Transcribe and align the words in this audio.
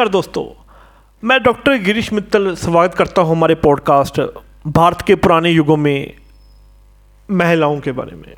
नमस्कार 0.00 0.12
दोस्तों, 0.12 0.44
मैं 1.24 1.42
डॉक्टर 1.42 1.72
गिरीश 1.76 2.12
मित्तल 2.12 2.54
स्वागत 2.54 2.94
करता 2.94 3.22
हूँ 3.22 3.30
हमारे 3.30 3.54
पॉडकास्ट 3.54 4.20
भारत 4.66 5.02
के 5.02 5.14
पुराने 5.14 5.50
युगों 5.50 5.76
में 5.76 6.14
महिलाओं 7.30 7.80
के 7.80 7.92
बारे 7.92 8.16
में। 8.16 8.34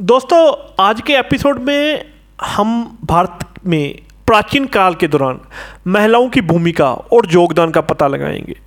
दोस्तों, 0.00 0.54
आज 0.80 1.00
के 1.00 1.12
एपिसोड 1.12 1.58
में 1.58 2.12
हम 2.42 2.98
भारत 3.04 3.38
में 3.66 4.02
प्राचीन 4.26 4.66
काल 4.66 4.94
के 4.94 5.08
दौरान 5.08 5.40
महिलाओं 5.86 6.28
की 6.28 6.40
भूमिका 6.40 6.92
और 6.92 7.32
योगदान 7.32 7.70
का 7.70 7.80
पता 7.80 8.08
लगाएँगे। 8.08 8.58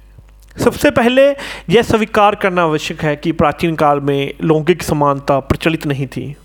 सबसे 0.64 0.92
पहले 0.92 1.32
यह 1.70 1.82
स्वीकार 1.82 2.36
करना 2.36 2.62
आवश्यक 2.62 3.02
है 3.02 3.16
कि 3.16 3.32
प्राचीन 3.32 3.76
काल 3.76 4.00
में 4.00 4.34
लौकिक 4.42 4.84
समानता 4.84 5.40
प्रचलित 5.40 5.86
नहीं 5.86 6.08
थी, 6.08 6.36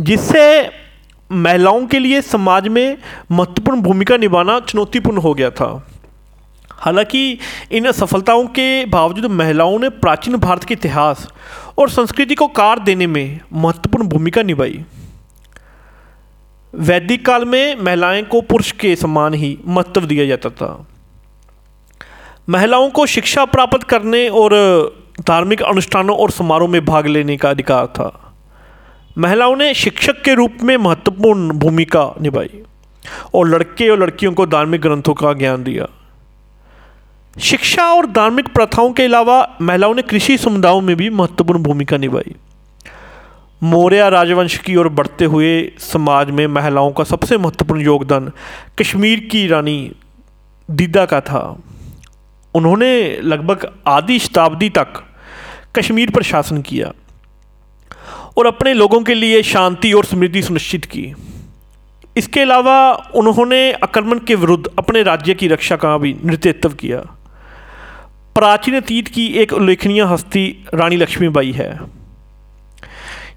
जिससे 0.00 0.85
महिलाओं 1.32 1.86
के 1.86 1.98
लिए 1.98 2.22
समाज 2.22 2.68
में 2.68 2.98
महत्वपूर्ण 3.30 3.80
भूमिका 3.82 4.16
निभाना 4.16 4.60
चुनौतीपूर्ण 4.60 5.18
हो 5.18 5.34
गया 5.34 5.50
था। 5.50 5.86
हालाँकि 6.70 7.38
इन 7.72 7.92
सफलताओं 7.92 8.46
के 8.46 8.84
बावजूद 8.84 9.30
महिलाओं 9.30 9.78
ने 9.78 9.88
प्राचीन 9.88 10.36
भारत 10.36 10.64
के 10.64 10.74
इतिहास 10.74 11.28
और 11.78 11.90
संस्कृति 11.90 12.34
को 12.34 12.46
कार 12.46 12.78
देने 12.78 13.06
में 13.06 13.40
महत्वपूर्ण 13.52 14.08
भूमिका 14.08 14.42
निभाई। 14.42 14.84
वैदिक 16.74 17.26
काल 17.26 17.44
में 17.44 17.76
महिलाएँ 17.80 18.22
को 18.22 18.40
पुरुष 18.40 18.72
के 18.72 18.96
समान 18.96 19.34
ही 19.34 19.58
महत्व 19.66 20.00
दिया 20.00 20.26
जाता 20.26 20.50
था। 20.50 20.86
महिलाओं 22.48 22.90
को 22.90 23.06
शिक्षा 23.06 23.44
प्राप्त 23.44 23.82
करने 23.82 24.28
और 24.28 24.52
धार्मिक 25.20 25.62
अनुष्ठानों 25.62 26.16
और 26.16 26.30
समारोह 26.30 26.70
में 26.70 26.84
भाग 26.84 27.06
लेने 27.06 27.36
का 27.36 27.50
अधिकार 27.50 27.86
था। 27.86 28.25
महिलाओं 29.18 29.56
ने 29.56 29.74
शिक्षक 29.74 30.22
के 30.22 30.34
रूप 30.34 30.56
में 30.62 30.76
महत्वपूर्ण 30.76 31.52
भूमिका 31.52 32.14
निभाई 32.20 32.62
और 33.34 33.48
लड़के 33.48 33.88
और 33.88 33.98
लड़कियों 33.98 34.32
को 34.32 34.46
धार्मिक 34.46 34.80
ग्रंथों 34.80 35.14
का 35.14 35.32
ज्ञान 35.32 35.64
दिया। 35.64 35.86
शिक्षा 37.40 37.82
और 37.82 38.06
धार्मिक 38.06 38.48
प्रथाओं 38.48 38.92
के 38.92 39.02
अलावा 39.02 39.56
महिलाओं 39.60 39.94
ने 39.94 40.02
कृषि 40.02 40.38
समुदायों 40.38 40.80
में 40.80 40.96
भी 40.96 41.10
महत्वपूर्ण 41.10 41.62
भूमिका 41.62 41.96
निभाई। 41.96 42.34
मौर्य 43.62 44.10
राजवंश 44.10 44.58
की 44.58 44.76
ओर 44.76 44.88
बढ़ते 44.88 45.24
हुए 45.24 45.72
समाज 45.78 46.30
में 46.30 46.46
महिलाओं 46.46 46.92
का 46.92 47.04
सबसे 47.04 47.38
महत्वपूर्ण 47.38 47.80
योगदान 47.80 48.32
कश्मीर 48.78 49.20
की 49.20 49.46
रानी 49.46 49.92
दीदा 50.70 51.04
का 51.06 51.20
था। 51.20 51.62
उन्होंने 52.54 53.20
लगभग 53.20 53.72
आधी 53.86 54.18
शताब्दी 54.18 54.70
तक 54.70 55.04
कश्मीर 55.74 56.10
पर 56.10 56.22
शासन 56.22 56.62
किया। 56.62 56.92
और 58.36 58.46
अपने 58.46 58.72
लोगों 58.74 59.00
के 59.02 59.14
लिए 59.14 59.42
शांति 59.42 59.92
और 59.92 60.04
समृद्धि 60.04 60.42
सुनिश्चित 60.42 60.84
की। 60.84 61.12
इसके 62.16 62.40
अलावा 62.40 62.92
उन्होंने 63.14 63.60
आक्रमण 63.74 64.18
के 64.18 64.34
विरुद्ध 64.34 64.66
अपने 64.78 65.02
राज्य 65.02 65.34
की 65.34 65.48
रक्षा 65.48 65.76
का 65.76 65.96
भी 65.98 66.14
नेतृत्व 66.24 66.68
किया। 66.70 66.98
प्राचीन 68.36 68.76
अतीत 68.76 69.08
की 69.08 69.26
एक 69.34 69.52
उल्लेखनीय 69.52 70.02
हस्ती 70.04 70.46
रानी 70.74 70.96
लक्ष्मीबाई 70.96 71.52
है, 71.52 71.78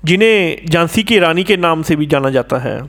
जिन्हें 0.06 0.66
झांसी 0.66 1.04
की 1.04 1.20
रानी 1.20 1.44
के 1.44 1.58
नाम 1.58 1.84
से 1.84 1.96
भी 1.96 2.06
जाना 2.06 2.30
जाता 2.30 2.58
है। 2.58 2.80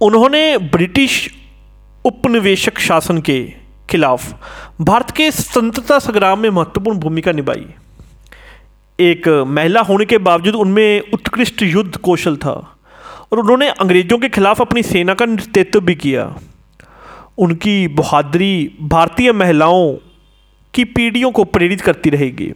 उन्होंने 0.00 0.58
ब्रिटिश 0.58 1.28
उपनिवेशक 2.04 2.78
शासन 2.78 3.18
के 3.20 3.42
खिलाफ 3.90 4.34
भारत 4.80 5.10
के 5.10 5.30
स्वतंत्रता 5.30 5.98
संग्राम 5.98 6.38
में 6.38 6.50
महत्वपूर्ण 6.50 6.98
भूमिका 6.98 7.32
निभाई। 7.32 7.66
एक 8.98 9.28
महिला 9.28 9.80
होने 9.80 10.04
के 10.04 10.18
बावजूद 10.18 10.54
उनमें 10.54 11.10
उत्कृष्ट 11.12 11.62
युद्ध 11.62 11.96
कौशल 11.96 12.36
था 12.36 12.52
और 13.32 13.38
उन्होंने 13.38 13.68
अंग्रेज़ों 13.70 14.18
के 14.18 14.28
खिलाफ 14.28 14.60
अपनी 14.60 14.82
सेना 14.82 15.14
का 15.14 15.26
नेतृत्व 15.26 15.80
भी 15.80 15.94
किया। 15.94 16.34
उनकी 17.38 17.88
बहादुरी 17.88 18.78
भारतीय 18.80 19.32
महिलाओं 19.32 19.96
की 20.74 20.84
पीढ़ियों 20.84 21.30
को 21.30 21.44
प्रेरित 21.44 21.80
करती 21.80 22.10
रहेगी। 22.10 22.52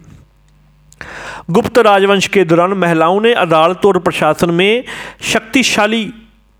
गुप्त 1.50 1.78
राजवंश 1.78 2.26
के 2.26 2.44
दौरान 2.44 2.72
महिलाओं 2.72 3.20
ने 3.20 3.32
अदालत 3.32 3.86
और 3.86 3.98
प्रशासन 3.98 4.50
में 4.50 4.84
शक्तिशाली 5.22 6.04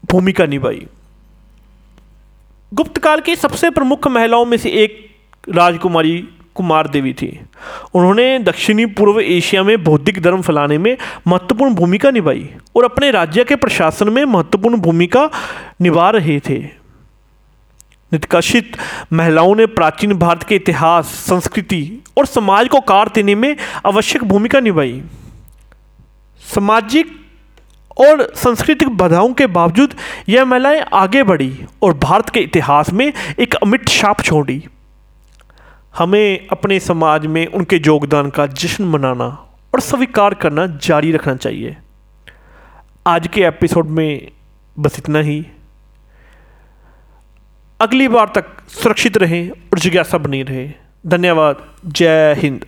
भूमिका 0.05 0.47
निभाई। 0.47 0.87
गुप्त 2.73 2.99
काल 2.99 3.21
की 3.21 3.37
सबसे 3.37 3.71
प्रमुख 3.71 4.09
महिलाओं 4.09 4.45
में 4.45 4.57
से 4.57 4.71
एक 4.71 5.07
राजकुमारी 5.49 6.29
कुमार 6.59 6.89
देवी 6.89 7.13
थी। 7.13 7.29
उन्होंने 7.95 8.39
दक्षिणी 8.39 8.87
पूर्व 8.87 9.21
एशिया 9.21 9.63
में 9.63 9.83
बौद्धिक 9.85 10.21
धर्म 10.23 10.43
फैलाने 10.43 10.79
में 10.79 10.97
महत्वपूर्ण 11.27 11.75
भूमिका 11.75 12.11
निभाई 12.11 12.49
और 12.77 12.85
अपने 12.85 13.11
राज्य 13.11 13.45
के 13.45 13.57
प्रशासन 13.57 14.09
में 14.09 14.25
महत्वपूर्ण 14.25 14.77
भूमिका 14.79 15.29
निभा 15.81 16.11
रहे 16.11 16.39
थे। 16.41 16.59
निष्कासित 18.13 18.77
महिलाओं 19.13 19.55
ने 19.55 19.67
प्राचीन 19.67 20.13
भारत 20.15 20.43
के 20.43 20.57
इतिहास, 20.57 21.07
संस्कृति 21.07 22.03
और 22.19 22.27
समाज 22.27 22.69
को 22.69 22.81
कार 22.81 23.11
देने 23.15 23.35
में 23.35 23.57
आवश्यक 23.87 24.25
भूमिका 24.25 24.61
निभाई। 24.61 25.03
सामाजिक 26.43 27.17
और 28.01 28.23
सांस्कृतिक 28.37 28.89
बाधाओं 28.89 29.33
के 29.35 29.47
बावजूद 29.49 29.95
यह 30.29 30.45
महिलाएँ 30.45 30.81
आगे 30.95 31.23
बढ़ी 31.23 31.53
और 31.83 31.95
भारत 31.99 32.29
के 32.29 32.41
इतिहास 32.41 32.93
में 32.93 33.13
एक 33.39 33.55
अमिट 33.55 33.89
छाप 33.89 34.21
छोड़ी। 34.21 34.63
हमें 35.99 36.49
अपने 36.49 36.81
समाज 36.81 37.27
में 37.27 37.47
उनके 37.47 37.77
योगदान 37.77 38.31
का 38.31 38.47
जश्न 38.47 38.85
मनाना 38.85 39.27
और 39.75 39.81
स्वीकार 39.81 40.35
करना 40.35 40.67
जारी 40.67 41.13
रखना 41.13 41.37
चाहिए। 41.37 41.77
आज 43.07 43.29
के 43.29 43.43
एपिसोड 43.43 43.87
में 43.87 44.31
बस 44.79 44.99
इतना 44.99 45.19
ही। 45.19 45.47
अगली 47.81 48.09
बार 48.09 48.33
तक 48.35 48.69
सुरक्षित 48.69 49.17
रहें 49.17 49.51
और 49.51 49.79
जिज्ञासा 49.79 50.19
बनी 50.19 50.43
रहे। 50.43 50.73
धन्यवाद। 51.07 51.75
जय 51.87 52.35
हिंद। 52.39 52.65